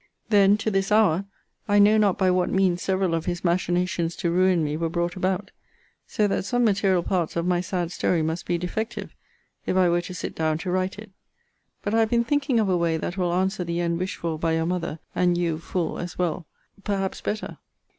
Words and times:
Then, 0.29 0.57
to 0.57 0.71
this 0.71 0.91
hour, 0.91 1.25
I 1.67 1.77
know 1.77 1.95
not 1.99 2.17
by 2.17 2.31
what 2.31 2.49
means 2.49 2.81
several 2.81 3.13
of 3.13 3.25
his 3.27 3.43
machinations 3.43 4.15
to 4.15 4.31
ruin 4.31 4.63
me 4.63 4.75
were 4.75 4.89
brought 4.89 5.15
about; 5.15 5.51
so 6.07 6.25
that 6.27 6.43
some 6.43 6.63
material 6.63 7.03
parts 7.03 7.35
of 7.35 7.45
my 7.45 7.61
sad 7.61 7.91
story 7.91 8.23
must 8.23 8.47
be 8.47 8.57
defective, 8.57 9.13
if 9.67 9.77
I 9.77 9.89
were 9.89 10.01
to 10.01 10.15
sit 10.15 10.33
down 10.33 10.57
to 10.57 10.71
write 10.71 10.97
it. 10.97 11.11
But 11.83 11.93
I 11.93 11.99
have 11.99 12.09
been 12.09 12.23
thinking 12.23 12.59
of 12.59 12.67
a 12.67 12.77
way 12.77 12.97
that 12.97 13.15
will 13.15 13.31
answer 13.31 13.63
the 13.63 13.79
end 13.79 13.99
wished 13.99 14.17
for 14.17 14.39
by 14.39 14.53
your 14.55 14.65
mother 14.65 14.97
and 15.13 15.37
you 15.37 15.59
full 15.59 15.99
as 15.99 16.17
well, 16.17 16.47
perhaps 16.83 17.21
better. 17.21 17.59